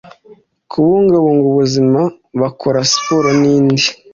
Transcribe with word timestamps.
kubungabunga 0.71 1.45
ubuzima 1.51 2.01
bakora 2.41 2.79
siporo 2.91 3.29
n 3.41 3.43
indi 3.55 3.83